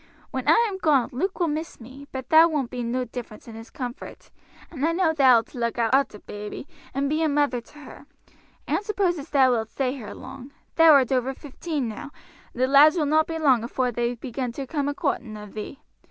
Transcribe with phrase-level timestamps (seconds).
[0.31, 3.53] When I am gone Luke will miss me, but thar won't be no difference in
[3.53, 4.31] his comfort,
[4.71, 8.07] and I know thou'lt look arter baby and be a mother to her.
[8.67, 12.09] I don't suppose as thou wilt stay here long; thou art over fifteen now,
[12.51, 15.53] and the lads will not be long afore they begin to come a coorting of
[15.53, 15.83] thee.